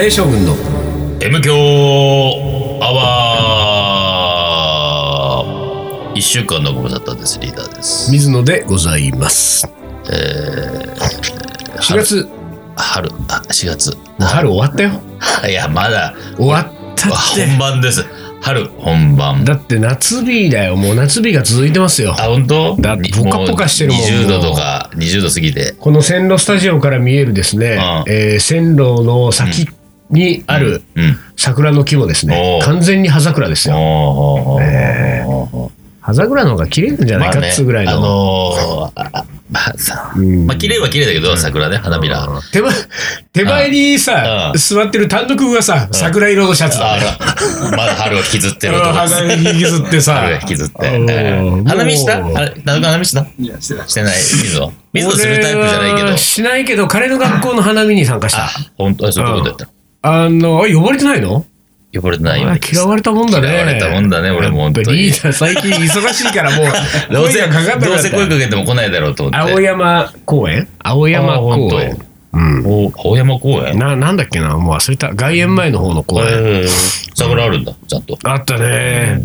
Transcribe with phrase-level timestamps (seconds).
[0.00, 0.56] レー将軍の。
[1.20, 1.52] M 強
[2.80, 7.38] アワー一週間のご無沙汰です。
[7.38, 8.10] リーダーです。
[8.10, 9.68] 水野でございます。
[10.06, 12.26] 4月、
[12.76, 13.10] 春。
[13.28, 13.94] あ4月。
[14.18, 15.02] 春終わったよ。
[15.46, 16.14] いやまだ。
[16.38, 17.46] 終わったって。
[17.46, 18.02] 本番です。
[18.40, 19.44] 春本番。
[19.44, 20.76] だって夏日だよ。
[20.76, 22.16] もう夏日が続いてますよ。
[22.18, 22.74] あ本当？
[22.80, 24.00] だってポカポカしてるもん。
[24.00, 25.74] 20度とか20度過ぎて。
[25.78, 28.10] この線路スタジオから見えるですね、うん。
[28.10, 29.68] えー線路の先
[30.10, 33.74] にあるうん桜の木もですね、おー完全に葉桜ですよ。
[36.02, 37.92] 葉桜の方が綺麗なんじゃないかっつうぐらいの。
[37.92, 42.22] あのーああまあさ、うんまあ綺麗は綺麗だけど、桜ね、花びら。
[42.22, 42.72] あ手前
[43.32, 47.04] 手前にさ、うん座ってる単独がさ、桜色のシャツだね。
[47.70, 49.14] ら、まだ春を引きずってる男です。
[49.14, 50.96] 花引きずってさ春を引きずって。
[50.96, 51.10] うん
[51.58, 52.20] うん花見した？
[52.20, 53.26] もうあれ、田中花見した？
[53.38, 53.88] いや、してない。
[53.88, 54.16] してない。
[54.16, 56.16] 水野水野するタイプじゃないけど。
[56.16, 58.44] しないけど、彼の学校の花見に参加した。
[58.44, 59.10] あ、本当？
[59.10, 59.70] そういうことやったの。
[60.02, 61.44] あの、あ呼ばれてないの？
[61.92, 62.56] 呼ばれてないよあ。
[62.72, 63.48] 嫌われたもんだね。
[63.48, 66.66] 嫌われたもんだね俺も本当にリーダー最近忙しいからもう、
[67.12, 69.52] どうせ、どうせ声かけても来ないだろうと思って。
[69.52, 70.68] 青山公園？
[70.78, 71.98] 青山公園。
[72.32, 72.62] うん。
[72.64, 73.76] お青山公園？
[73.76, 74.56] な、なんだっけな？
[74.56, 75.12] もう忘れた。
[75.14, 76.26] 外苑前の方の公園。
[76.28, 78.16] えー桜あるんだ、ちゃんと。
[78.24, 79.20] あったね。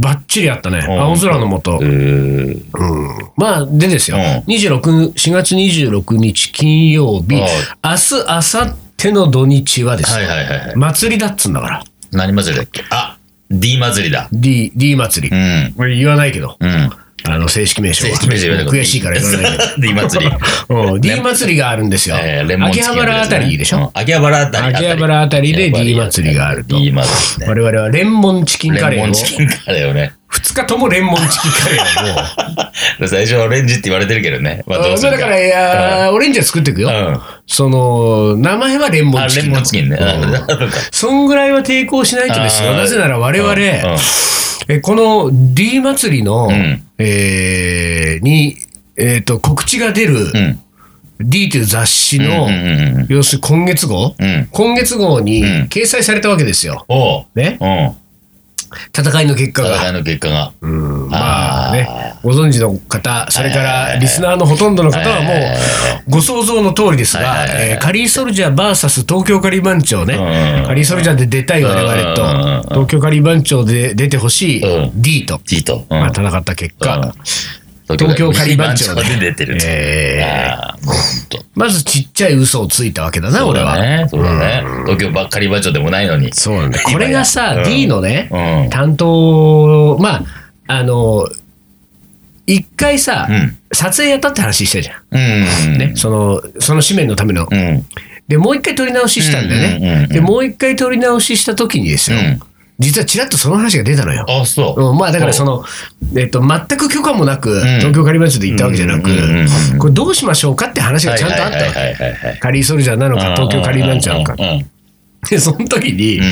[0.00, 0.78] ばっちりあったね。
[0.78, 1.84] ん青空の下え。
[1.84, 3.08] ーうん。
[3.36, 4.16] まあ、でですよ。
[4.18, 8.76] うん26、4月26日金曜日、明はい日、明後
[9.10, 10.76] 日の土日はですはいね、はいはいはい。
[10.76, 11.84] 祭りだっつんだから。
[12.12, 12.84] 何祭りだっけ？
[12.90, 13.16] あ、
[13.50, 14.28] D 祭りだ。
[14.32, 15.38] D、D 祭りう。
[15.70, 15.72] ん。
[15.76, 16.90] これ言わないけど、うん。
[17.24, 18.10] あの、正式名称は。
[18.16, 19.64] 正式名称言わない悔しいから言わないけど。
[19.80, 20.32] D 祭り。
[20.68, 22.16] うん D 祭りがあるんですよ。
[22.20, 23.78] えーレモンチ秋葉キン原あたりでしょ？
[23.78, 24.74] うん秋葉原あたり。
[24.76, 27.48] 秋葉原あたりで D 祭りがあると D 祭りね。
[27.48, 30.12] 我々はレンモンチキンカレレモン、チキンカレーをね。
[30.32, 32.20] 2日ともレンモンチキンカレーをも
[33.02, 33.08] う。
[33.08, 34.62] 最初オレンジって言われてるけどね。
[34.66, 35.18] まあどうするか。
[35.18, 36.88] まあだから、いやーオレンジは作っていくよ。
[36.88, 37.20] うん。
[37.46, 39.50] その、名前はレンモあ、ンチキン。
[39.50, 39.96] レモンチキンね。
[40.00, 40.32] うん
[40.90, 42.74] そんぐらいは抵抗しないとですよ。
[42.74, 43.68] なぜなら我々、うんうん
[44.68, 48.56] えこの D 祭りの、んえーに、
[48.96, 50.58] えっと告知が出る、うん。
[51.20, 54.48] D という雑誌の、うんうんうん要するに今月号、うん。
[54.52, 56.86] 今月号にうん掲載されたわけですよ。
[57.34, 57.58] ね？
[58.72, 59.06] うん。
[59.06, 59.76] 戦いの結果が。
[59.76, 60.52] 戦いの結果が。
[60.60, 61.08] うん。
[61.08, 61.88] まあね、
[62.22, 70.14] ご存知の方、それからリスナーのほとんどの方はもうご想像の通りですがえーカリーソルジャー VS 東京カリー番長ね。
[70.14, 72.62] うん、カリーソルジャーで出たい我々うん。
[72.62, 75.02] と、東京カリー番長で出てほしいうん。
[75.02, 75.40] D と、
[75.88, 76.86] まあ戦った結うん。
[76.86, 77.14] 果、
[77.96, 79.58] 東京カリー番長で出てる。
[79.64, 81.44] えああ、もうほんと。
[81.54, 83.76] まずちっちゃい嘘をついたわけだな、俺は。
[84.08, 84.64] そうだね。
[84.84, 86.32] 東京ばっかり番長でもないのに。
[86.32, 86.80] そうなんだ。
[86.80, 90.24] これがさ、うん D のね、うん担当、まあ、
[90.68, 91.28] あの、
[92.46, 95.02] 一回さ、うん撮影やったって話したじゃん。
[95.12, 95.18] う
[95.74, 95.78] ん。
[95.78, 97.48] ね、その、その紙面のための。
[97.50, 97.86] うん。
[98.28, 100.00] で、もう一回撮り直ししたんだようんうんうんうん。
[100.02, 102.40] ねで、もう一回撮り直しした時にですよ、うん
[102.78, 104.24] 実はちらっとその話が出たのよ。
[104.28, 104.82] あ、そう。
[104.90, 105.64] うん、まあだからその、
[106.16, 109.10] えっと、全く許可もなく、ん東京カリバンチョで行ったわけじゃなく
[109.78, 112.38] これどうしましょうかって話がちゃんとあったわけ。
[112.40, 114.36] カリーソルジャーなのか、東京カリバンチョなのか
[115.30, 116.24] で、その時に、うん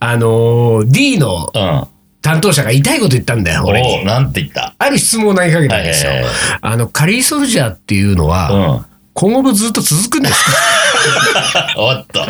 [0.00, 1.88] あのー D の。
[2.24, 4.04] 担当者が痛いこと言ったんだよ、俺に。
[4.04, 4.76] なんて言った？
[4.78, 6.12] ある質問を投げかけたんですよ。
[6.60, 8.84] あの、カリーソルジャーっていうのは、うん。
[9.12, 10.44] 今後もずっと続くんです
[11.52, 11.74] か？
[11.82, 12.24] おっと。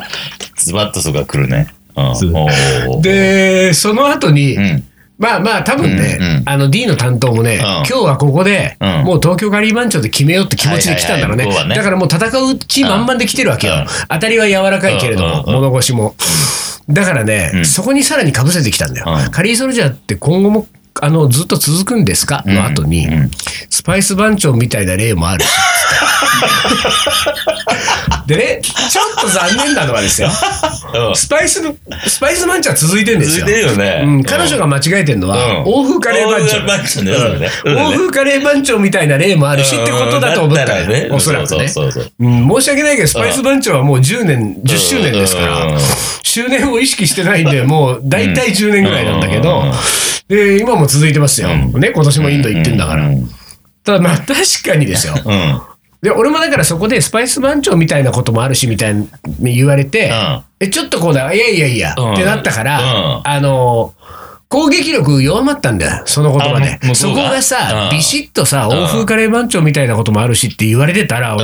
[0.57, 1.67] ズバッとそこが来るね。
[1.97, 3.03] うん。
[3.03, 4.85] で、その後に、うん。
[5.19, 11.45] まあまあ多分ね、うんうんあの D の担当もね、今日はここで、うんもう東京カリー番長で決めようって気持ちで来たんだろうね。
[11.45, 13.75] はいはいはいだからもう戦う気満々で来てるわけよ。
[13.75, 16.17] うん当たりは柔らかいけれども、うんうんうん物腰も。
[16.89, 19.07] だからね、うんそこにさらにかぶせてきたんだよ。
[19.25, 20.67] うんカリーソルジャーって今後も
[21.01, 22.43] あのずっと続くんですか？
[22.45, 23.31] の後に、うんうん
[23.71, 25.49] スパイス番長みたいな例もあるし。
[28.27, 30.29] でね、ちょっと残念なのはですよ。
[30.29, 31.75] うんスパイスの、
[32.07, 33.47] スパイス番長は続いてるんですよ。
[33.47, 34.03] 続いてるよね。
[34.05, 36.59] うん、彼女が間違えてるのは、うん欧風カレー番長。
[36.59, 41.09] 欧風番長ねそうだねそうだね欧風カレー番長みたいな例もあるしってことだと思ったらね。
[41.11, 41.69] おそらくね。
[41.69, 45.79] そうそうそううん申し訳ないけど、スパイス番長はもう10年、10周年ですからうん、
[46.23, 49.63] 周年を意識してないんで、もう大体10年ぐらいなんだけど
[50.31, 51.49] うん、で、今も続いてますよ。
[51.49, 53.11] ね、今年もインド行ってんだからう。
[53.11, 53.29] ん
[53.85, 55.15] ただまあ確かにですよ。
[55.25, 55.61] うん。
[56.03, 59.09] で、俺もだからそこでスパイス番長みたいなこともあるしみたいに
[59.55, 60.43] 言われて、うん。
[60.59, 62.15] え、ちょっとこうだ、いやいやいや、うん。
[62.15, 63.21] ってなったから、うん。
[63.23, 63.95] あの、
[64.53, 66.01] 攻撃力弱まったんだ。
[66.01, 66.95] よ、その言葉で。
[66.95, 67.97] そこががさ、うん。
[67.97, 68.69] ビシッとさ、ん。
[68.69, 71.35] 欧風カレー番長みたいなこともあるしって言われてたら、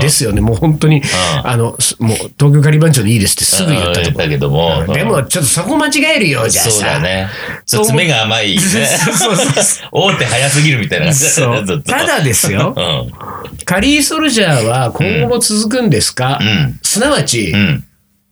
[0.00, 1.00] ですよね、もう本当に、
[1.44, 4.28] あの、すもう東京カリー番長でいいですってすぐ言ったと。
[4.28, 4.84] けども。
[4.92, 6.70] でも、ちょっとそこ間違えるよ、じゃあさ。
[6.72, 7.28] そうだね。
[7.64, 8.56] 爪が甘い。
[8.56, 8.60] ね。
[8.60, 9.88] そうそうそう。
[9.92, 11.06] 大手早すぎるみたいな。
[11.06, 12.74] 感じだそう ただですよ。
[12.76, 13.64] う、ん。
[13.64, 16.78] カリーソルジャーは今後も続くんですか、うん。
[16.82, 17.84] すなわち、うん。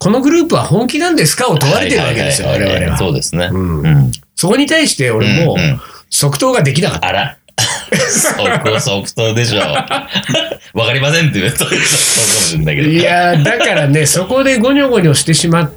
[0.07, 2.97] このグループは本気なんですかを問われてるわけですよ、我々は。
[2.97, 3.51] そうですね。
[3.51, 5.57] うんうんそこに対して俺も
[6.11, 7.09] 即答ができなかった。
[7.09, 7.39] あら。
[7.91, 9.59] 即即答でしょ。
[10.79, 12.89] わかりませんって言うと、そうかもしれないけど。
[12.89, 15.73] いやーだからね、 そこでゴニョゴニョしてしまっ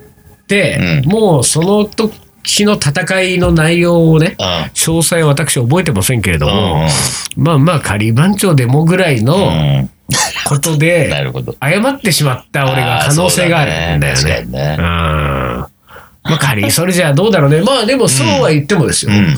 [0.47, 6.87] て、うんもうその時の戦いの内容をね、うん詳細は私覚えてませんけれどうんも、
[7.37, 9.89] まあまあ仮番長でもぐらいのうん
[10.45, 11.09] ことなで。
[11.61, 14.45] 謝ってしまった俺が可能性があるんだよね。
[14.45, 14.85] ねうん
[16.21, 17.61] まあ仮、それじゃあどうだろうね。
[17.65, 19.11] まあでもそうは言ってもですよ。
[19.11, 19.37] うん。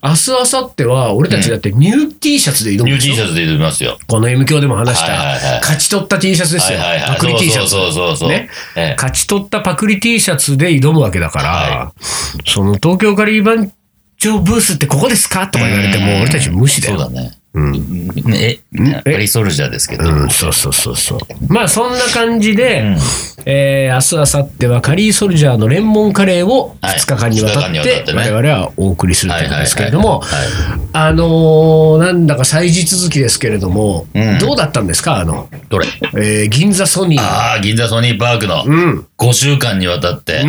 [0.00, 3.98] 明日、明後日は俺たちだってニュー T シャツで挑むニュー T ょシャツで挑みますよ。
[4.06, 6.78] この M 教でも話した、勝ち取った T シャツですよ。
[7.08, 7.70] パクリ T シャツ。
[7.70, 11.92] そうそうそうねええ勝ち取ったパクリ T シャツで挑むわけだから、は
[12.46, 13.72] その東京カリー番
[14.18, 15.48] 長ブースってここですか？
[15.48, 17.00] とか言われても、俺たち無視だよ。
[17.00, 17.32] そうだね。
[17.54, 18.08] うん。
[18.24, 20.04] ねえ、パリソルジャーですけど。
[20.04, 21.18] うん、そうそうそうそう。
[21.48, 22.96] まあそんな感じで、うん。
[23.46, 26.98] えー明日、明後日はカリーソルジャーのレンモンカレーをはい。
[26.98, 28.18] 2日間にわたっ二日間にわたてってね。
[28.18, 30.22] 我々はお送りするということですけれども、
[30.92, 34.38] あのーなんだか祭事続きですけれども、うん。
[34.38, 35.16] どうだったんですか？
[35.16, 35.86] あの、どれ？
[36.14, 37.22] えー銀座ソニー。
[37.22, 39.06] ああ、銀座ソニーパークのうん。
[39.16, 40.44] 5週間にわたって、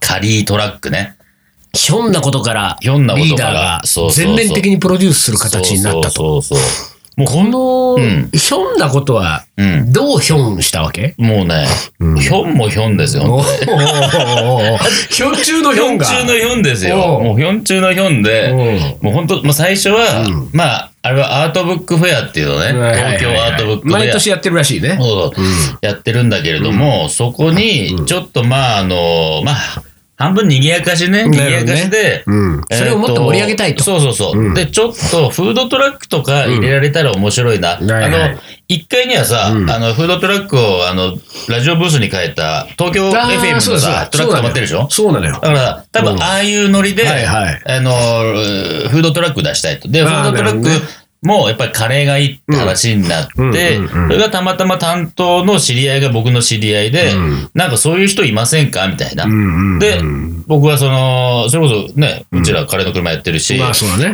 [0.00, 1.16] カリートラックね。
[1.74, 3.28] ひょんなことからひょんなことから。
[3.28, 6.42] リーダーが全面的にプロデュースする形になったと。
[7.14, 8.30] もうこのうん。
[8.32, 9.92] ひょんなことはうん。
[9.92, 11.14] どうひょんしたわけ？
[11.18, 11.66] もうね、
[12.20, 13.22] ひょんもひょんですよ。
[15.10, 16.06] ひょん中のひひょんょんが。
[16.06, 16.96] 中のひょんですよ。
[16.96, 18.48] もうひょん中のひょんで、
[19.02, 20.48] もう本当、まあ、最初は、うん。
[20.52, 23.98] まあ、あれはアートブックフェアっていうのね、東京アートブックフェア。
[24.00, 24.98] 毎年やってるらしいね。
[25.82, 29.56] やってるんだけれども、そこに、ちょっとまあ、あの、まあ、
[30.22, 32.60] 半分賑やかしね、ん賑やかしで、うん。
[32.70, 33.84] それをもっと盛り上げたいと。
[33.84, 34.54] そうそうそう、うん。
[34.54, 37.76] で、ちょっとフードトラックとか入れられたら面白いな。
[37.76, 38.04] はいはい。
[38.04, 38.38] あの、
[38.68, 39.70] 1階にはさ、うん。
[39.70, 41.16] あの、フードトラックを、あの、
[41.48, 44.86] ラジオブースに変えた、東京あー FM のそうさ、トラック止まってるでしょ？
[44.90, 45.34] そうなのよ。
[45.34, 46.16] だから、多うん。
[46.16, 47.62] 分、ああいうノリで、はいはい。
[47.66, 49.88] あの、フードトラック出したいと。
[49.88, 59.26] で、フあーードトラッなるほどクも、やっぱりカレーがいいって話になって、それがたまたま担当の知り合いが僕の知り合いで、うんなんかそういう人いませんかみたいな。
[59.78, 60.00] で、
[60.46, 63.56] 僕はその、それこそね、うちらカレーの車やってるし。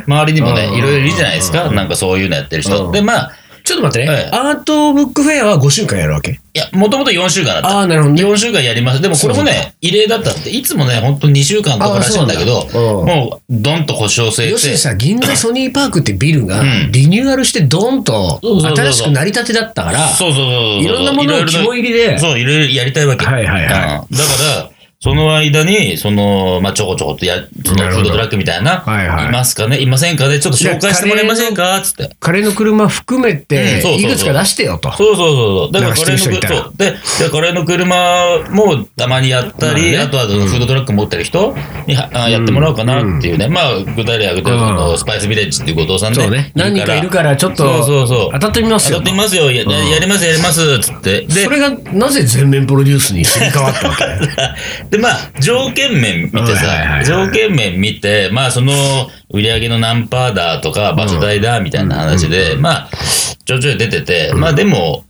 [0.06, 1.68] 周りにもねう、んいろいろいるじゃないですか。
[1.68, 2.86] うんなんかそういうのやってる人。
[2.86, 3.32] うんで、まあ、
[3.68, 4.12] ちょっと待ってね。
[4.14, 6.32] はいアートブックフェアは5週間やるわけ？
[6.32, 7.68] いや、もともと4週間だった。
[7.68, 8.22] ああ、なるほどね。
[8.24, 9.00] 4週間やります。
[9.00, 20.82] でもこれもね、異例だったって、いつもね、本当2週間とからしいんだけど、もう、ドンと腰を据えて、要するにさ、銀座ソニーパークってビルがうんリニューアルしてドンと新しくなりたてだったから、そうそうそう。
[20.82, 23.24] いろんなものを肝入りで、そう、いろいろやりたいわけ。
[23.26, 29.80] はいはいはいうんだから、その間に、その、まあ、ちょこちょこっとや、そのフードトラックみたいな、はいはいいますかね？
[29.80, 30.40] いませんかね？
[30.40, 31.80] ちょっと紹介してもらえませんか？
[31.82, 32.16] つって。
[32.18, 34.90] カレーの車含めうんていくつか出してよと。
[34.96, 35.72] そうそうそうそう。
[35.72, 41.54] だからカレーの知ってる人いたらそうで、でカレーの車もたまにやったり、まあとはフードトラック持ってる人
[41.86, 43.46] にはあやってもらおうかなっていうね。
[43.46, 46.20] まあ、具体例挙げてるうんあのスパイスビレッジっていう後藤さんね。
[46.20, 46.50] そうね。
[46.56, 49.12] 何人かいるから、ちょっとそうそうそう当たってみますよ当たって。
[49.12, 49.52] みますよ。
[49.52, 50.80] やります、やります。
[50.80, 51.20] つって。
[51.20, 54.87] でそ、れがなぜ全面プロデュースにすり替わったわけ？
[54.90, 58.72] で、まあ、条件面見てさ、はい条件面見て、まあ、その、
[59.30, 62.90] 売り上げの何パーだとか、場所代だみたいな話で、まあ、
[63.44, 65.04] ちょいちょい出てて、まあ、でも、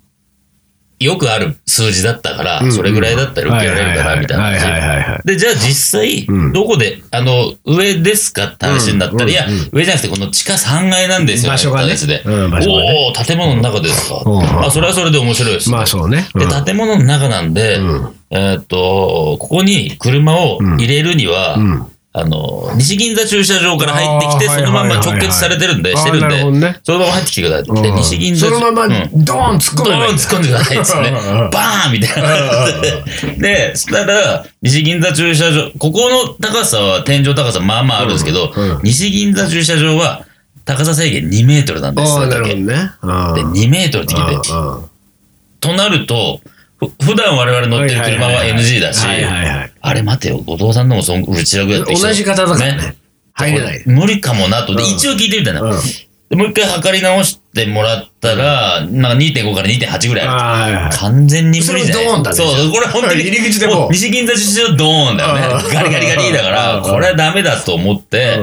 [1.01, 5.03] よくある数字だったから、それぐらいだったら受けられるかな、みたいなはいはいはいはい。
[5.03, 5.23] 話。
[5.25, 11.95] で、じゃあ実際うん、どこで、あの、上ですかって話になったら、うんいやうん、上じゃなくて、この地下3階なんですよ、場所がね。
[12.27, 14.23] おおー建物の中ですか。
[14.67, 15.71] あ、それはそれで面白いです。
[15.71, 16.29] まあそうね。
[16.35, 16.65] で、うん。
[16.65, 18.15] 建物の中なんで、うん。
[18.31, 26.41] えーっと、ここに車を入れるには、うんあの、西銀座駐車場から入ってきて、そのまま直結されてるんで、してるんで、
[26.83, 27.93] そのまま入ってきてください。
[27.93, 29.25] 西銀座そのままうん。
[29.25, 31.09] ドーン突っ込ドーン突っ込んでくださいっつってね。
[31.11, 32.29] うんバーンみたいな。
[32.29, 32.83] 感
[33.23, 33.49] じで。
[33.49, 40.25] で、そしたら、西銀座駐車場、ここの高さは、天井高さまあまああるんですけど、西銀座駐車場は、
[40.65, 42.11] 高さ制限2メートルなんです。
[42.11, 43.43] ああ、それだけなるほどね。
[43.45, 43.53] うん。
[43.53, 44.49] で、2メートルって聞いて、
[45.61, 49.05] となると、ふ普段我々乗ってる車は NG だし。
[49.81, 52.97] あれ待てよ、後藤さんのもそんうちらぐらいだって同じ方だからね。
[53.33, 53.83] 入れない。
[53.87, 54.73] 無理かもなと。
[54.75, 55.55] 一応聞いてみたい。
[55.55, 55.63] な。
[55.63, 61.87] もう一回測り直してもらったら、なんか2.5から2.8ぐらい完全に無理じゃない。
[61.87, 62.37] それドーンだね。
[62.37, 63.23] そう、これ本当に。
[63.23, 63.87] 入り口でも。
[63.87, 65.65] う西銀座駐車場ドーンだよね。
[65.65, 65.73] うん。
[65.73, 66.83] ガリガリガリだから、うん。
[66.83, 68.41] これはダメだと思って。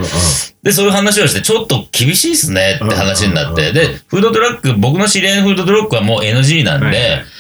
[0.64, 7.35] で、そういう話をして、ちょっと厳しいっすねって話になって、で、フードトラック、僕の知り合いのフードトラックはもう NG なんでい、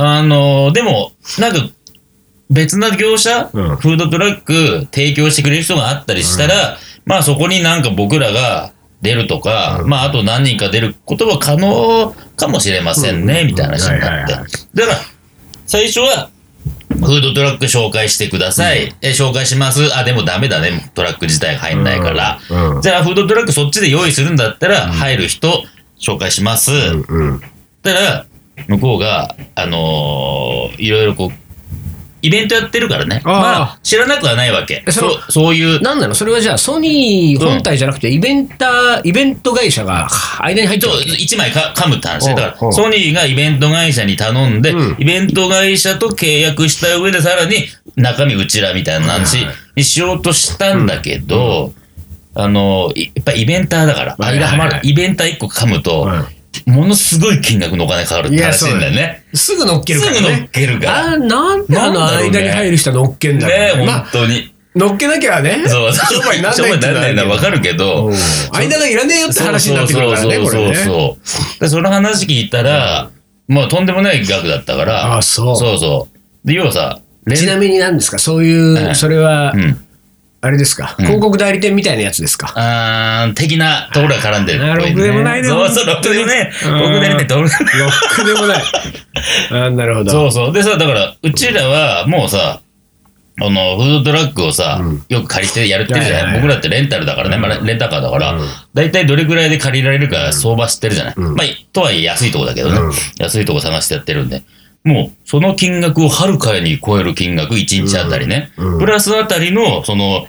[0.00, 1.68] あの、でも、なんか、
[2.50, 14.06] 別な業者、うんフードトラック提供してくれる人があったりしたら、まあそこになんか僕らが出るとか、まああと何人か出ることは可能かもしれませんね、みたいな話になって。
[14.06, 14.98] はいはいはいだから、
[15.66, 16.30] 最初は
[16.88, 18.94] フードトラック紹介してください。
[19.02, 19.96] え、紹介します。
[19.96, 20.90] あ、でもダメだね。
[20.94, 22.38] トラック自体入んないから。
[22.48, 25.64] うんうんじゃあ、フードトラックそっちで用意するんだったら、入る人
[26.00, 26.72] 紹介します。
[26.72, 27.40] うん。
[27.82, 28.26] たら、
[28.66, 31.32] 向こうが、あのーいろいろこう、
[32.20, 33.22] イベントやってるからね。
[33.24, 34.82] あーまあ、知らなくはないわけ。
[34.84, 36.14] えそのそうそういう、なんなの？
[36.16, 40.08] それはじゃあ、ソニー本体じゃなくて、イベンター、イベント会社が
[40.40, 44.96] 間に入ってる一枚か噛むって話で、だから、ソニーがイベント会社に頼んで、うん。
[44.98, 49.46] イベント会社と契約した上で、さらに中身うちらみたいな話
[49.76, 51.72] にしようとしたんだけど、
[52.34, 54.80] あの、いやっぱイベンターだから、間はまる。
[54.82, 56.26] イベンター一個噛むと、うん
[56.66, 59.24] ものすごい金額のお金かかるって話なんだよね。
[59.34, 60.18] すぐ乗っけるからね。
[60.18, 61.12] すぐ乗っけるから。
[61.12, 63.86] あーなんであの間に入る人は乗っけんだろうね。
[63.86, 64.54] まあ本当に。
[64.76, 68.14] 乗っけなきゃね、そう、商売になんないって商売になんないのはわかるけど、うん。
[68.52, 71.18] 間がいらねえよって話になってくるからね、そうそうそ
[71.58, 71.60] う。
[71.60, 73.10] で、その話聞いたら、
[73.48, 75.56] もうとんでもない額だったから、あそう。
[75.56, 76.08] そうそ
[76.44, 76.46] う。
[76.46, 77.00] で、要はさ、
[77.34, 78.18] ちなみに何ですか？
[78.20, 79.87] そういう、はいそれは、うん。
[80.40, 81.04] あれですか、うん。
[81.04, 82.52] 広告代理店みたいなやつですか？
[82.54, 84.64] あー的なところが絡んでる。
[84.64, 84.74] ね。
[84.74, 86.52] ろくでもないねそうそう、ろくでもね。
[86.64, 86.72] うん。
[86.72, 88.62] ろくでもね、どれロックでもない。
[89.50, 90.10] あーなるほど。
[90.10, 90.52] そうそう。
[90.52, 92.60] でさ、だから、うちらはもうさ、
[93.40, 95.04] あの、フードトラックをさ、うん。
[95.08, 98.46] よく借りてやるってるじゃない,、僕らってレンタルだからね、まあ、レンタカーだから、うん。
[98.74, 101.34] 大体どれぐらいで借りられるか相場知ってるじゃない、うん。
[101.34, 102.92] まあ、とはいえ安いとこだけどね、うん。
[103.18, 104.42] 安いとこ探してやってるんで。
[104.84, 108.52] もう、その金額をはるかに超える金額、1日あたりね。
[108.56, 108.72] うん。
[108.74, 108.78] うん。
[108.78, 110.26] プラスあたりの、その、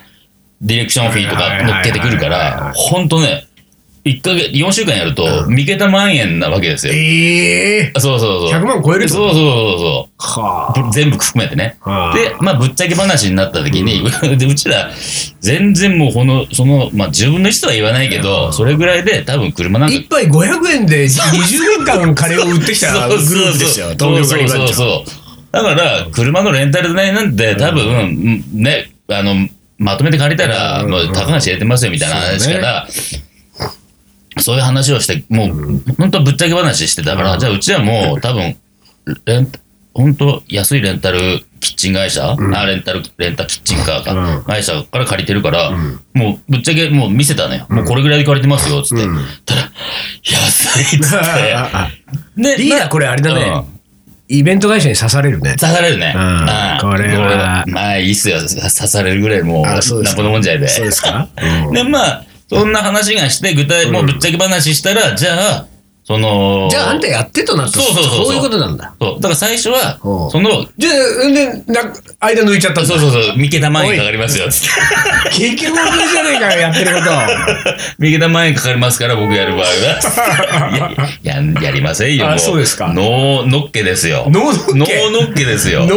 [0.61, 3.47] ディレクションフィーとか乗っけてくるから、ほんとね、
[4.09, 6.93] 1ヶ月、4週間やると、う3桁万円なわけですよ。
[6.93, 8.61] ええそうそうそう。
[8.61, 10.91] 100万超えるってことそうそうそうはそう。
[10.91, 11.77] 全部含めてね。
[11.81, 12.13] あ。
[12.15, 14.03] で、まあ、ぶっちゃけ話になった時に、
[14.37, 14.91] でうちら、
[15.39, 19.95] 全然もう、この、その、まあ、自分の人は言わないけど、それぐらいで、多分車なんか。
[19.95, 24.67] 一杯500円で20年間カレーを売ってきた グループですよ、東京カリーそう。
[24.67, 25.29] そうそう。
[25.51, 27.83] だから、車のレンタル代なんて、多分、
[28.53, 29.47] うんね、あの、
[29.79, 32.87] まとめて借りたら、うんもう、たかが知れてますよ、みたいな話から、
[34.41, 37.39] そういう話をして、もう、本当ぶっちゃけ話してたから、うん。
[37.39, 38.55] じゃあ、うちはもう、多分、
[39.25, 39.47] レン
[39.93, 41.19] 本当安いレンタル
[41.59, 42.55] キッチン会社、ん。
[42.55, 44.43] あレンタル、レンタキッチンカーか、うん。
[44.43, 45.99] 会社から借りてるから、うん。
[46.13, 47.65] もう、ぶっちゃけ、もう見せたのよ。
[47.69, 49.03] もうこれぐらいで借りてますよ、つって。
[49.03, 49.25] うん。
[49.45, 49.61] たら、
[50.23, 51.17] 安いっつって。
[51.53, 51.91] あ あ
[52.37, 53.41] でリーダーこれあれだね。
[53.41, 53.79] うん。
[54.29, 55.55] イベント会社に刺されるね。
[55.59, 56.13] 刺されるね。
[56.15, 56.21] うん。
[56.21, 56.47] うん。
[56.81, 57.63] これは。
[57.67, 58.39] まあ、いいっすよ。
[58.39, 60.67] 刺されるぐらいもう、なんぼのもんじゃいで。
[60.67, 61.27] そうですか、
[61.65, 61.73] うん。
[61.73, 65.67] で、まあ、そんな話がして、具体、もうぶっちゃけ話したら、じゃあ、
[66.09, 68.95] その、じゃああんたやってとなったらそうそうそうそうそういうことなんだ。
[68.99, 69.15] そう。
[69.17, 70.89] だから最初は、うんその、じゃ
[71.23, 71.83] あ、んで、な
[72.19, 75.29] 間抜いちゃったそうそうそう、三桁万円かかりますよ、つって。
[75.53, 77.11] 結局俺じゃねえかよ、やってること。
[77.99, 81.07] 三桁万円かかりますから、僕やる場合は。
[81.21, 82.39] や、ややりませんよ、あ。
[82.39, 84.25] そうですかノーノッケですよ。
[84.31, 85.81] ノーノッケノーノッケですよ。
[85.81, 85.89] ノー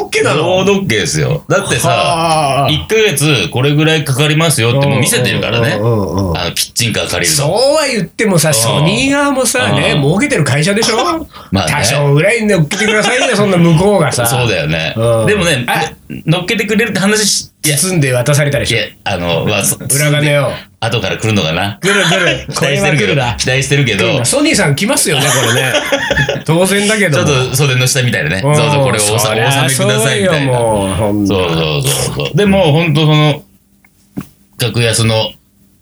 [0.00, 0.64] ノッケなの？
[0.64, 1.44] ノーノッケですよ。
[1.46, 5.74] だってさ、はあ1ヶ月これぐらいかかりますよってもう見せてるからね。
[5.74, 7.54] あの、キッチンカー借りるそうの。
[7.74, 11.26] は言ってもさ、ソニー側もさ、ね、うん儲けてる会社でしょ？
[11.52, 14.26] まあね多少ぐらいで送ってくださいよ、そんな向こうがさ。
[14.26, 15.26] そうだよねうん。
[15.26, 15.90] でもねあ、
[16.26, 18.78] 乗っけてくれるって話包んで渡されたでしょ？
[18.78, 20.50] いや、あの、まあ、そ 裏金を。
[20.80, 21.78] 後から来るのかな？
[21.82, 22.46] 来る来る。
[22.54, 25.72] 期待してるけど、期待してるけど、ソニーさん来ますよね、これね。
[26.44, 27.26] 当然だけちょっ。
[27.26, 28.42] と袖の下みたいなね。
[28.44, 30.52] うんそうそう、これをお納めくださいみたいな。
[30.56, 32.36] そうそうそうそう。
[32.36, 33.42] でも、本当その、
[34.56, 35.32] 格安の、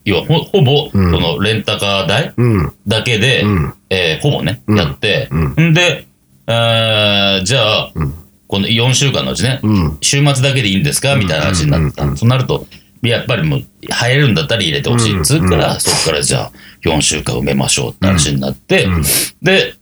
[0.07, 1.11] 要はほほぼ、そうん。
[1.11, 2.73] のレンタカー代うん。
[2.87, 3.75] だけで、うん。
[3.91, 4.79] えーほぼね、うん。
[4.79, 5.75] やって、うん。
[5.75, 6.07] で、
[6.47, 8.15] えーじゃあ、うん。
[8.49, 9.99] この4週間のうちね、うん。
[10.01, 11.17] 週末だけでいいんですか？
[11.17, 12.17] みたいな話になった。
[12.17, 12.67] そうなると、
[13.03, 15.81] やっぱりもう、入れるんだったら入れてほしいっつうから、うん。
[15.81, 16.53] そこからじゃあ、
[16.85, 19.03] 4週間埋めましょうって話になって、うん。
[19.43, 19.75] で、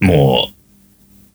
[0.00, 0.54] もう、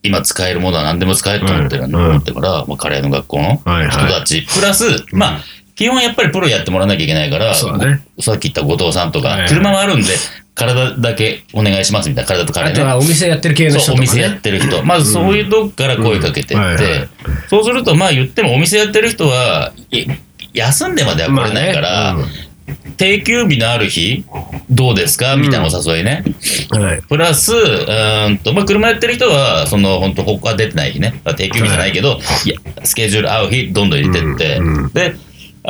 [0.02, 1.94] 今使えるものは何でも使えると思ってる、うん。
[1.94, 5.40] 思ってから、まあ、カレーの学校の人たち、プラス、まあ、
[5.78, 8.02] 基本やっぱりプロやってもらわなきゃいけないから、ね。
[8.18, 10.08] さっき言った後藤さんとか、はいはい車はあるんで、
[10.56, 12.80] 体だけお願いしますみたいな、体とカレーね。
[12.80, 13.98] あとはお店やってる系の人とか、ね。
[13.98, 14.82] お店やってる人。
[14.82, 16.60] まずそういうとこから声かけてって、うん。
[16.60, 17.08] はいはい。
[17.48, 20.04] そうすると、まあ言ってもお店やってる人は、い
[20.52, 22.48] 休んでまでは来れないから、まあね。
[22.96, 24.24] 定休日のある日、
[24.68, 25.36] どうですか？
[25.36, 26.24] みたいなお誘いね。
[26.72, 26.82] うん。
[26.82, 27.02] はい。
[27.02, 31.20] プラス、うーんと、まあ車やってる人は、その、本当他出てない日ね。
[31.36, 32.48] 定休日じゃないけど、い。
[32.50, 34.60] や、スケジュール合う日、どんどん入れてって、
[34.92, 35.14] で、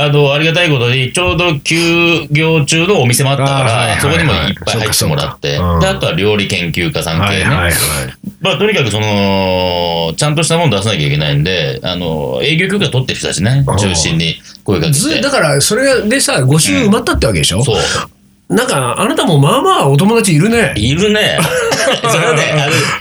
[0.01, 7.45] あの、ありがたいことに、ちょうど休業中のお店もあったから、そこにもいっぱい入ってもらって、で、あとは料理研究家さん系ね。
[8.41, 14.99] まあ、とにかくその、ちゃんとしたもの出さなきゃいけないんで、あの、営業許可取ってる人たちね中心に声かけて。
[15.01, 18.55] ずだから、それでさ、5週埋まったってわけでしょ、そう。
[18.55, 20.75] なんか、あなたもまあまあお友達いるね。
[20.77, 21.41] いるね。
[22.11, 22.43] それはね、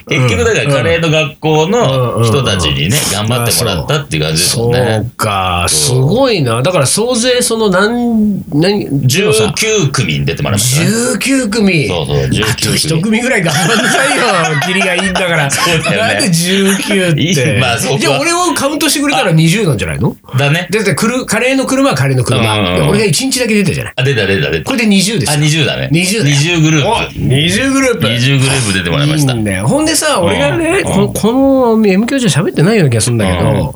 [0.09, 5.01] 結局だからカレーの学校の人たちにね、頑張ってもらったっていう感じですそよね。
[5.03, 6.61] うか、すごいな。
[6.61, 10.89] だから総勢その何、何、でもさ19組に出てもらいましたね。
[11.19, 11.87] 19組。
[11.87, 13.01] そうそう、あと19 1組。
[13.01, 14.23] 組ぐらい頑張んなさいよ。
[14.67, 15.49] キリがいいんだから。
[15.49, 17.55] そうだよねなんで19っいて？
[17.57, 20.15] いまあそうかじゃあ俺をカウントしてくれたら20なんじゃないの？
[20.37, 20.67] だね。
[20.71, 22.87] だってくるカレーの車はカレーの車。
[22.89, 23.93] 俺が1日だけ出たじゃない。
[23.95, 24.63] あ、出た出た出た。
[24.65, 25.41] これで20ですあ、よ。
[25.41, 25.89] 20だね。
[25.91, 27.13] 20だよ20グルおープ。
[27.19, 28.07] 20グループ。
[28.07, 29.33] 20グループ出てもらいました。
[29.33, 29.39] いい。
[29.39, 29.67] んだよ。
[29.67, 31.13] ほんでさ、俺がね、うん。
[31.13, 33.71] ここの M 教授は喋ってないような気がするんだけど、うん。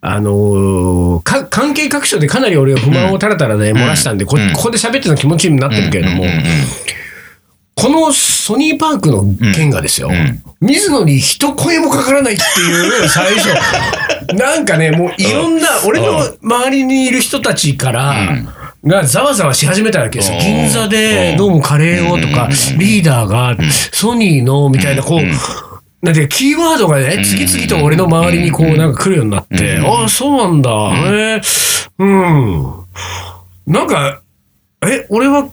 [0.00, 4.52] あのーか、関係各所でかなり俺が不満をたらたらで漏らしたんで、こうん。
[4.52, 6.24] ここで喋ってるの気持ちになってるけれども、
[7.74, 9.24] このソニーパークの
[9.54, 10.42] 件がですよ、ん。
[10.60, 18.14] 水野に一声もかからないっていう 最初、なんかね、もういろんな、俺の周りにいる人たちから、
[18.84, 20.38] がざわざわし始めたわけですよ。
[20.38, 20.44] うん。
[20.44, 23.56] 銀座でどうもカレーをとか、リーダーが
[23.92, 30.70] ソニーのみたいな、こう、なんてキーワードがね、次々と俺の周りにこうなんか来るようになって、ああ、そうなんだ、
[31.10, 31.40] へえ、
[31.98, 32.72] うん。
[33.66, 34.20] なんか、
[34.86, 35.48] え、俺は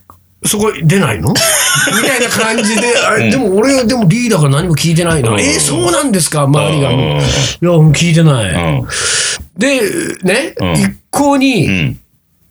[0.46, 1.30] そこ出ないの？
[1.34, 5.32] みたいな感じで、あでも俺はでもリーダーが何も聞いてないな。
[5.32, 5.40] うん。
[5.40, 6.44] え、そうなんですか？
[6.44, 6.90] 周りが。
[6.90, 6.98] うん。
[6.98, 7.20] いや、
[7.62, 8.52] 聞いてない。
[8.54, 8.88] うん。
[9.58, 9.82] で、
[10.24, 10.74] ね、うん。
[10.74, 12.00] 一向に、うん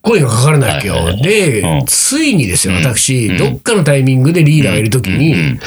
[0.04, 0.94] 声がかからないわけよ。
[0.94, 1.22] はいはいはい。
[1.22, 1.84] で、うん。
[1.86, 3.36] ついにですよ、私、うん。
[3.38, 5.60] どっかのタイミングでリーダーがいるときに、いうん。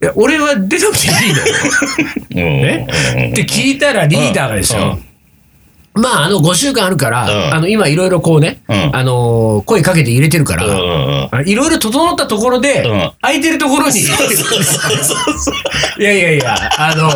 [0.00, 1.44] や俺は出なくていいのよ。
[2.30, 2.36] うん。
[2.62, 2.86] ね。
[3.32, 4.98] って聞いたらリーダーがですよ、
[5.94, 7.54] まあ、あの、5週間あるから、うん。
[7.54, 8.96] あの、今いろいろこうね、うん。
[8.96, 10.64] あのー声かけて入れてるから、
[11.44, 13.12] いろいろ整ったところで、うん。
[13.20, 14.04] 空いてるところに、い
[16.02, 17.10] やいやいや、あの、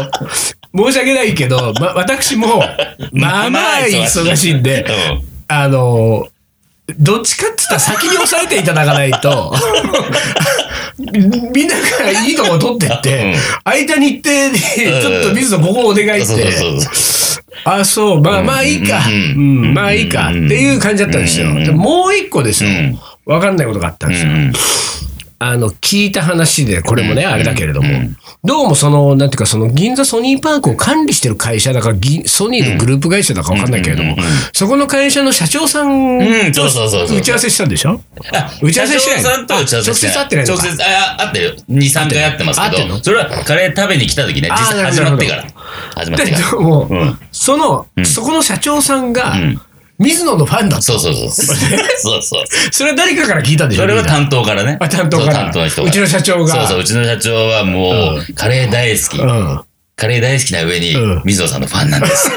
[0.86, 2.62] 申し訳ないけど、ま、私も、
[3.12, 4.54] まあまあ忙しい。
[4.54, 4.84] んで、
[5.48, 6.28] あの、
[6.98, 9.54] どっちかって言ったら先に押さえていただかないと、
[11.54, 13.34] みんながいいとこ取ってって、うん。
[13.64, 16.86] 空いた日程で、ちょっと水野ここお願いっそうそうて、
[17.64, 19.02] あ、そう、まあまあいいか、
[19.36, 21.46] まあいいかっていう感じだったんですよ。
[21.72, 22.70] もう一個ですよ。
[22.70, 24.32] うん、わかんないことがあったんですよ。
[25.44, 27.88] うんあの、聞いた話で、これもね、うんあれだけれども。
[27.88, 34.16] うん、どうもその、なんていうか、その銀座ソニーパークを管理してる会社だから、ぎソニーのグループ会社だかわかんないけれども
[34.52, 37.18] そこの会社の社長さんうんとそうそうそうそう。
[37.18, 38.00] 打ち合わせしたんでしょ？
[38.32, 40.62] あ打ち合わせしてない社長さんと打ち合わせしてあ直接会ってないのか？
[40.62, 41.54] 直接、あ、あってるよ。
[41.70, 45.44] 2、3回会ってますけど、それはカレー食べに来た時ね、実始まってから。
[45.96, 46.50] 始まってでから。
[46.50, 47.18] でもうん。
[47.32, 48.06] その、ん。
[48.06, 49.60] そこの社長さんがん、
[49.98, 50.82] 水野のファンだった。
[50.82, 51.30] そうそうそう。
[51.30, 52.44] そうそう。
[52.72, 54.76] それは誰かから聞いたんでしょそれは担当からね。
[54.80, 55.88] あ担当から担当の人が。
[55.88, 59.18] うちの社長がそうそう、うちの社長はもう、カレー大好き。
[59.18, 59.60] うん。
[59.96, 62.30] カレー大好きな上にうん、水野さんのファンなんです。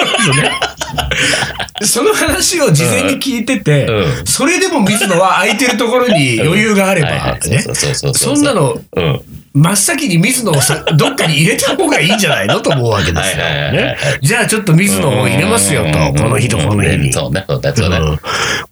[1.84, 9.22] そ の話を事前に聞いてて、うんそれでも水野は空いてるところに余裕があれば、そうそうそうそうそんなの、うん。
[9.58, 13.44] 真っ先に水野をさ どっかに入れた方がいいんじゃないのと思うわけですよ。
[14.22, 17.12] じゃあちょっと水野を入れますよと、この日とこの日に。
[17.12, 18.00] そうね、そうだ、そうだ。
[18.00, 18.20] うん。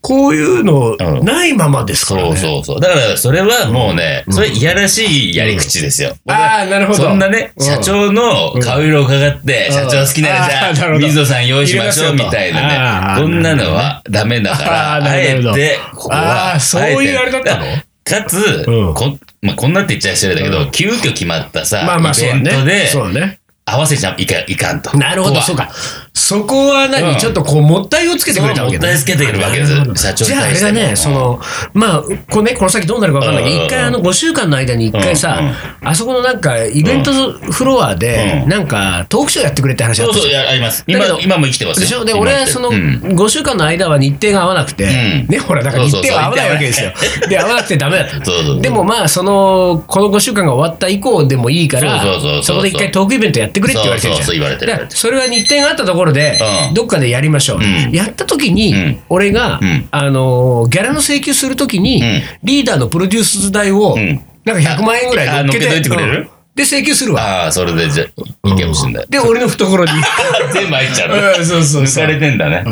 [0.02, 2.36] こういうのうんないままですからね。
[2.36, 2.80] そうそうそう。
[2.80, 6.16] だから、それはもうね、それいやらしいやり口ですよ。
[6.28, 7.04] ああ、なるほど。
[7.04, 7.66] そんなね、うん。
[7.66, 9.74] 社長の顔色を伺って、うん。
[9.74, 13.22] 社長好きならじゃあ、水野さん用意しましょうみたいなね。
[13.22, 17.66] こんなのはダメだから、あえて、ここあは、ーそういうあれだったの？
[18.04, 18.94] かつ、うん。
[18.94, 22.40] こまあ、こんなって言っちゃ失礼だけど、急遽決まったさ、まあまあ、そうイベ。
[22.40, 23.40] ントで。
[23.68, 24.96] 合わせちゃいかいかんと。
[24.98, 25.72] なるほど、そうか。
[26.18, 27.18] そこは何、うん。
[27.18, 29.74] ちょっとこう、もったいをつけてくれたわけもったいつけてくるわけです。
[29.96, 31.42] 社長にじゃああれだね、その、
[31.74, 33.66] まあ、こ,、ね、この先どうなるか分かんないけど、うん。
[33.66, 35.40] 一回あの、5週間の間に一回さ、
[35.84, 38.50] あそこのなんか、イベントフロアで、うん。
[38.50, 40.44] なんか、トークショーやってくれって話あったじゃん。
[40.44, 40.84] そうあります。
[40.88, 41.82] 今だけど、今も生きてますよ。
[41.82, 42.06] でしょ？
[42.06, 43.02] で、今俺はそのうん。
[43.04, 45.28] 5週間の間は日程が合わなくて、ん。
[45.28, 46.94] ね、ほら、だから日程は合わないわけですよ。
[46.96, 47.30] そうそう。
[47.30, 48.14] で、合わなくてダメだった。
[48.14, 48.62] そうそうそう。
[48.62, 54.26] でもまあ、その、この5週間が終わった以降でもいいからそうそうそうそう、そこで一回トークイベントやってくれって言われてるじゃん。
[54.26, 54.72] そうそうそう言われてる。
[54.72, 56.38] だからそれは日程があったところで
[56.70, 56.74] う、ん。
[56.74, 57.60] どっかでやりましょう。
[57.60, 57.92] ん。
[57.92, 64.22] やった時にん、俺がうん、あの、ギャラの請求する時にん、リーダーのプロデュース代を、ん。
[64.46, 66.18] なんか100万円ぐらい乗っけてあ乗っけといてくれる？
[66.20, 67.44] うんで、請求するわ。
[67.44, 69.06] ああ、それでじゃあ、いけもしんない。
[69.10, 69.92] で、俺の懐に。
[70.54, 71.40] 全部入っちゃう。
[71.40, 72.64] うんそうそう抜かれてんだね。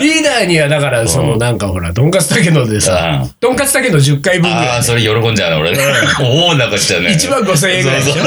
[0.00, 4.82] リーダーにはだから、そのなんかほら、とんかつたけのでさうん、とんかつたけの10回分ぐらいああ、。
[4.82, 5.78] それ喜んじゃうね、俺ね。
[6.20, 7.10] おお、なんかしちゃうね。
[7.10, 8.22] 1万5千円ぐらいでしょ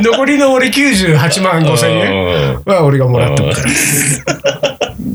[0.00, 3.68] 残 りの俺98万5千円は俺がもらっとくから。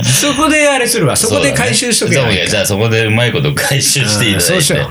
[0.04, 1.16] そこであれするわ。
[1.16, 4.88] そこで回収しとけばいいかそういやじゃあそこでうまいこと回収していただいてそうしよう。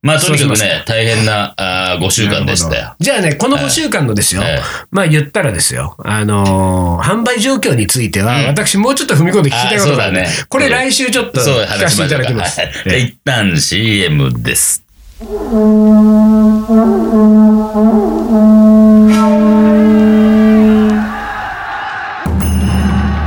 [0.00, 2.94] まあとにかくそうしね、大変なあ5週間でしたよ。
[2.98, 4.62] じゃあね、この5週間のですよ、ええ。
[4.90, 10.28] まあ言ったらですよ、あのー販売状況については、私もうちょっと踏み込んで聞きたいことがあるんで、ね。
[10.48, 12.60] これ来週ちょっと聞かせていただきます。
[12.60, 12.72] はい。
[12.84, 14.82] で一旦 CM です。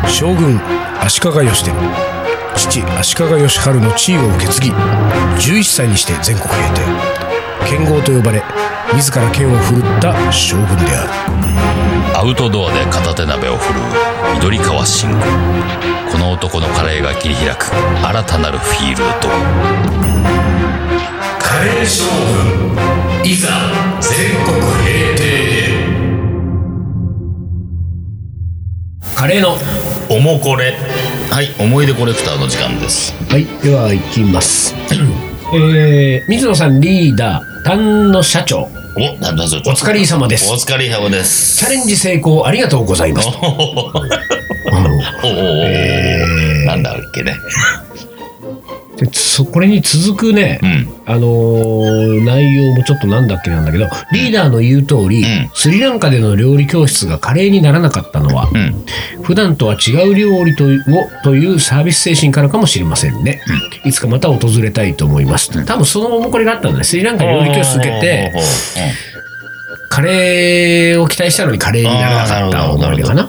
[0.08, 0.60] 将軍
[1.02, 2.22] 足利義輝。
[2.56, 7.31] 父足利義晴の地位を受け継ぎ11歳にして全国平定
[7.68, 8.44] 剣豪と呼ばれ
[8.94, 11.10] 自ら剣を振るった将軍である。
[12.18, 13.84] アウトドアで片手鍋を振るう
[14.36, 15.16] 緑川信吾
[16.12, 17.66] この男のカレーが切り開く
[18.06, 19.30] 新たなるフィールド。
[21.40, 22.04] カレー将
[23.24, 23.50] 軍いざ
[24.02, 25.22] 全国平定
[29.16, 29.56] カレーの
[30.10, 30.76] おもこれ。
[31.30, 33.14] はい思い出コレクターの時間です。
[33.32, 34.76] はいでは行きます。
[35.54, 38.70] えー、水野さんリーダー丹野社長。
[38.98, 40.52] おなんだそれお疲れ様です。
[40.52, 41.58] お疲れ様です。
[41.58, 43.28] チャレンジ成功ありがとうございます。
[43.28, 43.92] おお
[45.24, 47.36] おなんだっけね
[49.02, 50.88] でそこれに続くね、うん。
[51.06, 55.50] あのー内容もちょっとなんだっけなんだけどリーダーの言う通り、ん。
[55.56, 58.86] スリランカでの料理教室が華麗にならなかったのは、うん。
[59.24, 60.70] 普段とは違う料理とを
[61.24, 63.42] というサービス精神からかもしれませんね、
[63.86, 66.84] いつかまた訪れたいと思います、多分そのこれがあったんだね。
[66.84, 68.34] スリランカに料理教室受けて
[69.92, 73.28] カレーを期待したのにカレーにならなかった思い出かな。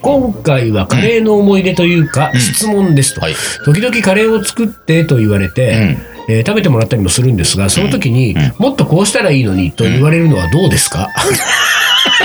[0.00, 3.34] 今回はカレーの思い出というか、質問ですと、はい
[3.66, 11.10] 時々カレーを作ってと言われて、えー食べてもらったりもするんですがその時に、もっとこうしたらいいのにと言われるのはどうですか、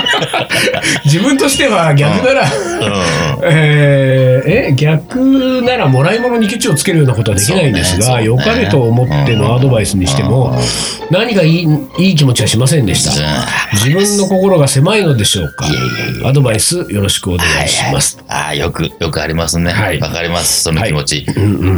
[1.04, 2.46] 自分としては逆なら、
[3.42, 3.99] えー
[4.46, 10.56] え逆ならもらい物にケチをつけるようなことはできないんですが、そうね良かれと思ってのアドバイスにしても、
[11.10, 13.12] 何かいいいい気持ちはしませんでした？
[13.74, 15.66] 自分の心が狭いのでしょうか？
[16.24, 18.18] アドバイスよろしくお願いします。
[18.28, 19.72] ああ、よく、よくありますね。
[19.72, 21.26] わ、はいかります、その気持ち。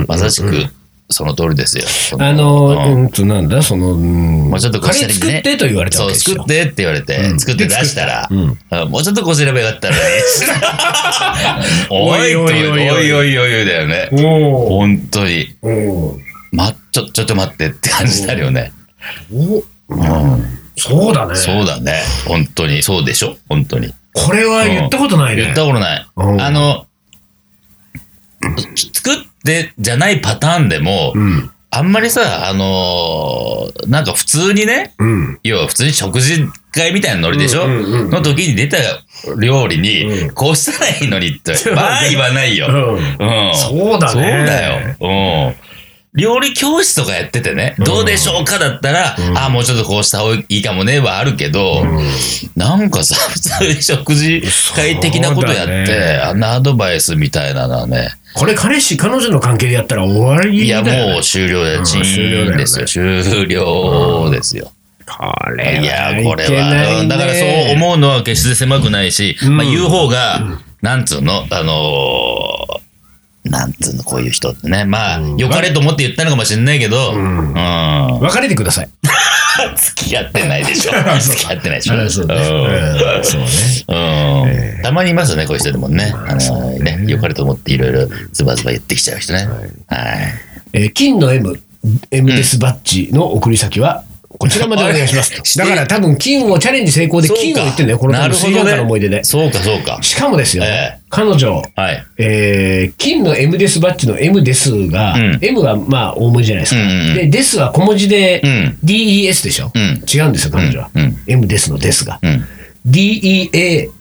[0.07, 0.66] まさしく、
[1.12, 1.85] その通りですよ。
[2.18, 5.05] あの、うんと、なんだ、その、もうちょっとこうし。
[5.12, 8.29] 作ってと言われたわそう、けでしょ作ってって言われて、作って出したら、
[8.70, 9.96] あもうちょっとこうすればよかったら、
[11.90, 14.09] おいおいおいおいおいおいだよね。
[14.12, 15.55] 本当に。
[16.53, 18.72] ま、ちょ、ちょっと待ってって感じだよね。
[20.77, 21.35] そうだね。
[21.35, 22.03] そうだね。
[22.27, 22.83] 本当に。
[22.83, 23.37] そうでしょ。
[23.48, 23.92] 本当に。
[24.14, 25.42] これは言ったことないね。
[25.42, 26.07] 言ったことない。
[26.16, 26.87] あの、
[28.92, 31.50] 作ってじゃないパターンでも、うん。
[31.74, 35.40] あんまりさ、あのーなんか普通にね、うん。
[35.42, 38.76] 要は普通に食事会みたいなノリでしょ、うんうんうんの時に出た
[39.40, 42.66] 料理に、うんこうしたらいいのにって、まあ言わないよ。
[42.68, 43.55] うんうん。
[43.55, 44.96] そうだねそうだよ。
[45.00, 45.72] うん。
[46.14, 51.87] 料理教室とかやっててね、どうでしょうかだったら、ああ、もうちょっとこうした方がいいかもね、はあるけど、
[52.55, 54.42] なんかさ、普通に食事
[54.76, 61.81] 会的なことやって、そうだねあんなアドバイスみたいなのはね、これ彼氏、彼女の関係でやったら終わりいや、もう終了だよ。
[61.81, 61.87] ね。
[62.51, 62.87] ーンですよ。
[62.87, 64.73] 終了ですよ。
[65.07, 72.83] これいや、はいこれは、だからそう思うのは決して狭くないし、まあ言う方が、なんつうの、あのー
[73.45, 74.85] なんつうの、こういう人ってね。
[74.85, 77.55] まあ、良かれと思って言ったのかもしれないけど、うん。
[78.21, 78.88] 別れてください。
[79.76, 80.92] 付き合ってないでしょ。
[81.20, 81.94] 付き合ってないでしょ。
[81.94, 82.26] あそう
[84.46, 86.12] ねたまにいますよね、こういう人でもね。
[86.26, 89.48] あのね、良かれと思っていろいろズバズバ言ってきちゃう人ね。
[89.86, 90.00] はい。
[90.74, 91.60] えー金の M、
[92.10, 94.04] M デスバッジの送り先は、
[94.42, 95.33] こちらまでお願いします。
[95.57, 99.18] だから多分金をチャレンジ成功で金を言ってんだよ、この多分スリランカの思い出ね。
[99.18, 99.24] で。
[99.24, 99.98] そうか、そうか。
[100.02, 102.05] しかもですよ、ええ彼女、はい。
[102.18, 106.81] えー金の M デスバッジの M ですが、うん M はまあ大文字じゃないですか。
[106.81, 110.90] うんうんうんで、ですは小文字で、うん DES でしょ、うん違うんですよ、彼女は。
[110.92, 112.18] うんうん M ですのですが。
[112.20, 112.44] うん。
[112.88, 113.92] DEATH。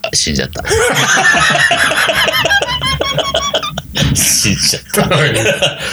[0.00, 0.64] あ死んじゃった。
[4.14, 5.10] 死んじゃった。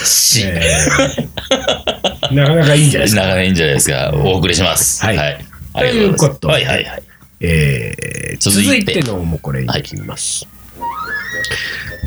[0.06, 3.22] 死ん えーなかなかいいんじゃないですか。
[3.22, 4.12] なかなかいいんじゃないですか。
[4.14, 5.04] お送りします。
[5.04, 5.44] はいはい。
[5.74, 7.02] ということではいはいはい。
[7.40, 10.46] えー続続いてのもこれいきます。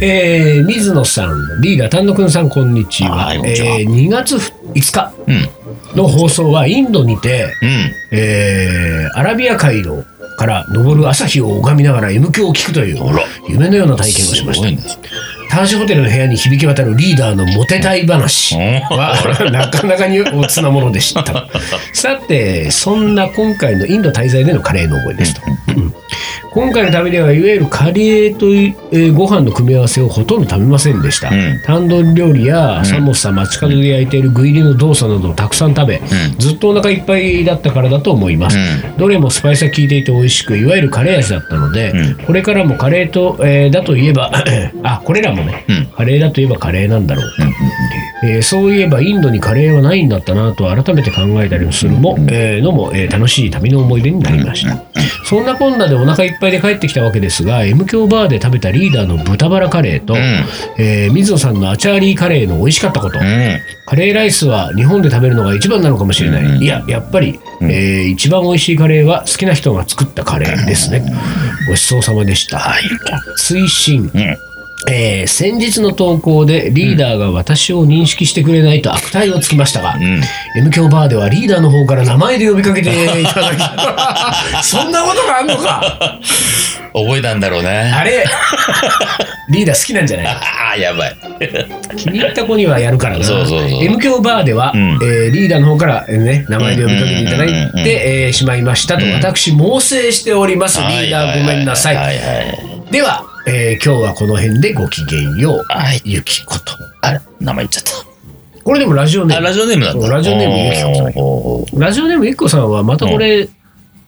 [0.02, 3.16] えー水野さん、リーダー丹野くんさん、こんにちは。
[3.28, 5.50] はえー2月5日うん。
[5.98, 7.92] の放送はインドにて、うん。
[8.12, 10.04] えーアラビア海の
[10.38, 13.00] から昇る朝日を拝みながら M 響を聞くという
[13.50, 14.68] 夢のような体験をしました
[15.50, 15.56] すごい。
[15.56, 15.56] ね。
[15.56, 19.16] タージホテルの部屋に響き渡るリーダーのモテたい話は
[19.52, 21.48] なかなかにおつなものでした。
[21.94, 25.42] さて、そんな今回のインド滞在でのカレーの思いですと。
[25.76, 25.94] うん
[26.52, 31.30] 今回の旅ではいわゆるカレーという、えーご飯の組み合わせをほとんど食べませんでした。
[31.30, 36.02] んタンドリ料理やサモサ、街角で焼いている具入りの動作などをたくさん食べ、
[36.38, 38.58] ずっとお腹いっぱいだったからだと思います。
[38.58, 38.62] う
[39.00, 44.32] どれもスパイスが効いていて美味しく、いわゆるカレー味だったので、うんこれからもカレーと、えーだといえば、
[44.84, 47.26] あ、これらもね、うんカレーだといえばカレーなんだろう。
[47.40, 47.54] うんうん
[48.24, 54.84] えーそういえばインドにカレーはないんだったなと改めて考えたりもするも、えーのも、えー楽しい旅の思い出になりました、
[55.26, 60.18] そんなこんなでお腹いっぱいで帰ってきたわけですが M 強バーで食べたリーダーの豚バラカレーと、ん
[60.78, 63.60] えー水野さんのアチャーリーカレーの美味しかったこと、うん。
[63.86, 66.58] カレーライスは日本で食べるのが一番なのかもしれない。
[66.60, 71.04] いや、やっぱり、えー一番美味しいカレーは好きな人が作ったカレーですね。
[71.68, 72.60] ごちそうさまでした。
[72.60, 72.84] はい。
[73.38, 74.12] 推進。
[74.90, 74.96] うん。
[74.96, 80.22] えー先日の投稿でリーダーが私を認識してくれないと悪態をつきましたが、ん
[80.58, 82.90] M 強バーではリーダーの方から名前で呼びかけて
[83.22, 83.60] いただき
[84.66, 86.20] そんなことがあんのか
[86.94, 87.70] 覚えたんだろうね。
[87.96, 88.26] あれ
[89.50, 90.40] リーダー好きなんじゃないあ
[90.74, 91.16] あ、やばい。
[91.98, 93.24] 気に入った子にはやるからな。
[93.24, 97.48] そうそうそう M 強バーでは、んえーリーダーの方から、えーね、名前で呼びかけていただい
[97.84, 100.80] て、えーしまいましたと、私、猛省しております。
[100.80, 101.96] リーダーごめんなさい。
[101.96, 102.92] はいはい。
[102.92, 105.66] では、えー今日はこの辺でごきげんよう。
[105.68, 106.74] はいゆきこと。
[107.02, 108.06] あれ名前言っちゃっ
[108.64, 109.46] これでもラジオネーム。
[109.46, 110.10] ラジオネームなんだ。
[110.10, 113.48] ラジオネームゆきこラジオネームゆきこさんはまたこれ、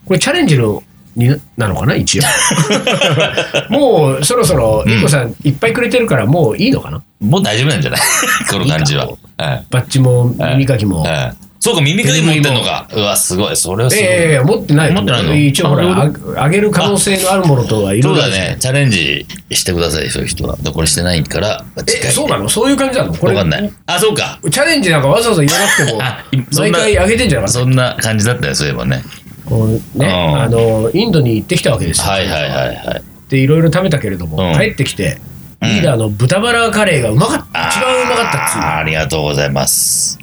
[0.05, 0.83] これチャレンジの
[1.15, 2.23] になのかな一応
[3.69, 8.01] もうそろそろゆきこさんいっぱいくれてるからもういいのかな、もう大丈夫なんじゃない？
[8.49, 9.07] この感じは。
[9.37, 12.87] はいバッジも耳かきも、はいそうか、耳かき持ってんのか。
[12.91, 13.55] うわ、すごい。
[13.55, 14.05] それはすごい。
[14.05, 15.35] ええ持ってない持ってないの？
[15.35, 16.11] 一応ほら
[16.43, 18.57] あげる可能性のあるものとはいろいうろそだね。
[18.59, 20.57] チャレンジしてください、そういう人は。
[20.57, 22.49] でこれしてないから、えそうなの？
[22.49, 23.13] そういう感じなの？
[23.13, 23.71] これわかんない。
[23.85, 24.39] あ、そうか。
[24.49, 26.01] チャレンジなんかわざわざ言わなくても
[26.59, 27.59] 毎回あげてんじゃなかった？
[27.59, 29.03] そんな感じだったよ、そういえばね。
[29.45, 33.03] こうねうんあのインドに行ってきたわけですよはいはいはいはい。
[33.29, 35.19] でいろいろ食べたけれども、うん帰ってきて
[35.61, 40.17] リーダーの豚バラカレーがうまかった、一番うまかったっつうありがとうございます。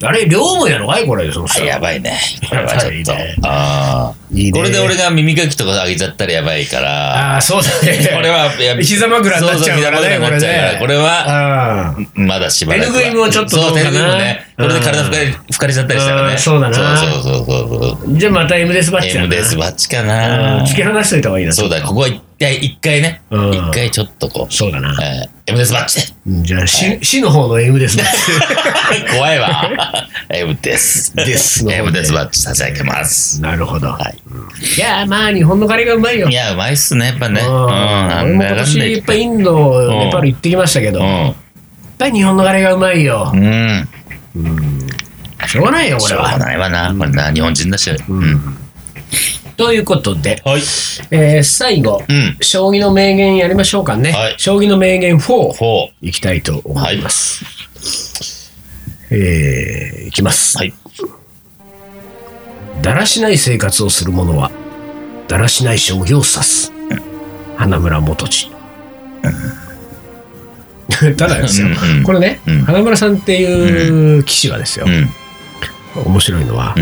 [0.00, 2.18] あれ両思いなのかいこれそのあ人やばいね。
[2.52, 3.48] やばい、ちょっと。
[3.48, 4.14] ああ。
[4.30, 7.34] いいねこれで俺が耳かきとかあげちゃったらやばいから。
[7.34, 13.00] ああそうだねこれは、いや膝枕になっちゃうからねそうそう膝枕になっちゃうからこれは、まだしばらくは。
[13.00, 14.46] 手拭いもちょっとどうかなそう手拭いもね。
[14.56, 16.34] これで体拭かれ拭かれちゃったりしたらうね。
[16.34, 18.18] んそうだなそうそうそうそう。
[18.18, 20.64] じゃあまた M デスバッチだな M デスバッチかうんな。
[20.64, 23.20] 突き放しといた方がいいなそうだ、ここは一回、一回ね。
[23.30, 24.52] うん一回ちょっとこう。
[24.54, 26.14] そうだなえー M デスバッチで。
[26.26, 27.96] うんじゃあ死死の方のスバッチ
[29.16, 29.70] 怖いわ。
[30.30, 31.14] M です。
[31.16, 33.40] ですの方で M デスバッチ差し上げます。
[33.40, 34.18] なるほど、はい。
[34.76, 37.40] いやまあ日本のカレーがうまいよいや、うまいっすね、やっぱね。
[37.40, 37.58] ううんん。
[37.58, 41.34] 俺も今年いっぱいインド、んネパール行ってきましたけど、やっう
[41.98, 43.32] ぱり日本のカレーがうまいよ。
[43.34, 43.88] ん。
[44.36, 44.86] うん。
[45.46, 46.38] しょうがないよ、こしょうがれは。
[46.38, 46.94] ないわな。
[46.94, 47.90] これな、日本人だし。
[48.08, 48.56] うん。
[49.58, 50.62] ということで、はい。
[51.10, 52.36] えー最後、うん。
[52.40, 54.12] 将棋の名言やりましょうかね。
[54.12, 55.18] はい将棋の名言4、
[55.52, 57.44] ほいきたいと思います。
[59.10, 60.56] えーいきます。
[60.58, 60.72] はい。
[62.82, 64.50] だらしない生活をする者は、
[65.26, 66.72] だらしない将棋を指す。
[67.56, 68.50] 花村元次。
[71.16, 75.10] ただですよ、うんうんこれね、うん花村さんっていう棋士はですよう、ん。
[76.06, 76.74] 面白いのは、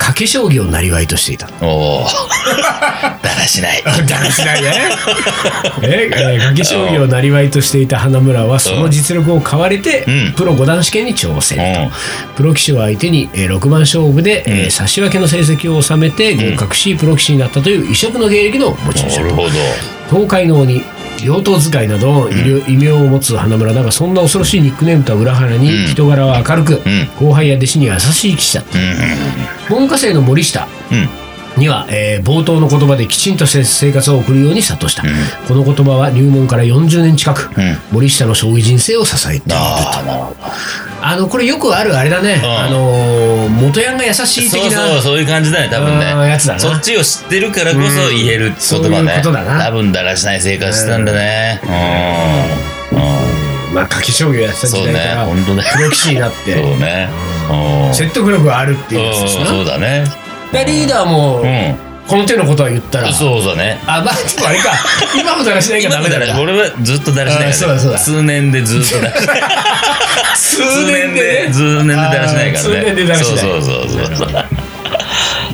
[0.00, 0.06] うん。
[0.06, 1.48] 賭け将棋をなりわいとしていた。
[1.60, 2.06] おお。
[3.22, 3.82] だらしない。
[3.82, 4.72] だらしないね。
[5.82, 11.58] え えー賭け将棋をなりわいとしていた花村はその実力を買われて、うんプロ五段試験に挑戦。
[11.58, 11.90] うん。
[12.36, 19.50] プロ棋士を相手に、えー、6番勝負で、えーうん差し分けの成績を収めて合格し、プロ棋士になったという異色の芸歴の持ち主なるほど。
[20.10, 20.82] 東海の鬼
[21.24, 22.28] 両党使いなど
[22.68, 25.86] 異名を持つ花村だがそんな恐ろしいニックネームとは裏腹にうん。
[25.86, 27.08] 人柄は明るく、ん。
[27.18, 28.78] 後輩や弟子には優しい棋士だった。
[28.78, 28.86] うん。
[29.68, 31.08] 文科生の森下うん。
[31.56, 35.06] には、えー冒頭の言葉できちんとした生活を送るように諭した、ん。
[35.48, 37.78] この言葉は入門から40年近く、うん。
[37.92, 39.56] 森下の将棋人生を支えていると
[41.02, 46.06] あのこれよくあるあれだね、んあのー元ヤンが優しい的なそうそう、そういう感じだね、多分ね。
[46.28, 49.12] やつだなそっちを知ってるからこそ言える言葉そういうね。
[49.18, 51.60] ことだな多分だらしない生活してたんだね。
[51.64, 51.66] う
[52.94, 52.98] ん。
[52.98, 53.00] う
[53.72, 53.74] ん。
[53.74, 57.08] まあ賭け将棋をやってた時代から、そうね本当だよプロ棋士になってそうね。
[57.88, 57.94] うん。
[57.94, 60.04] 説得力があるっていうやつですうんなそうだね。
[60.52, 61.76] でリーダーも、うん。
[62.08, 63.78] この手のことは言ったらそうだね。
[63.86, 64.70] あまあでもあれか
[65.16, 69.40] 今もだらしないからダメだな俺はずっとだらしないから、あそうだそうだ数年でずっとだらしない。
[70.36, 71.52] 数年でね。
[71.52, 72.80] 数年でだらしないからね。
[72.80, 73.38] 数年でだらしない。
[73.38, 74.28] そうそうそうそう。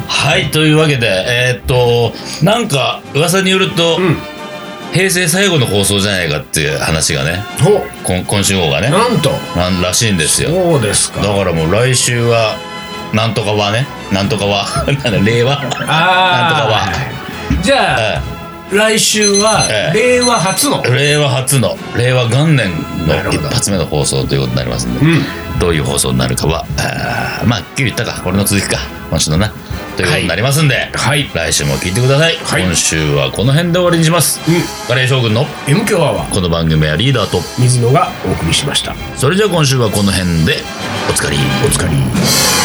[0.08, 2.12] はい、というわけで、えーっと、
[2.44, 4.16] なんか噂によると、うん。
[4.92, 9.30] 平成最後の放送じゃないかっていう話がね、ほ今今週号がね、なんと。
[9.54, 10.50] なんらしいんですよ。
[10.50, 11.20] そうですか。
[11.20, 12.56] だからもう来週は、
[13.12, 15.52] なんとかはね、なんとかは、 なんだ、令和？
[15.52, 18.35] あなんとかあじゃあ、え
[18.72, 20.18] 来週はええ。
[20.18, 22.70] 令和初の、え令和初の、令和元年
[23.06, 25.58] の一発目の放送ということになりますんで、うん。
[25.60, 28.78] どういう放送になるかは、あーまあ、っきり言ったか、これの続きか、
[29.10, 29.52] 今週のな。
[29.96, 31.30] ということになりますんで、はい。
[31.32, 32.62] 来週も聞いてください、はい。
[32.62, 34.88] 今週はこの辺で終わりにします、うん。
[34.88, 36.34] カレー将軍の M 強アワー。
[36.34, 38.94] この番組はリーダーと水野がお送りしました。
[39.16, 40.58] それじゃあ今週はこの辺で
[41.08, 42.55] おつかりお疲れ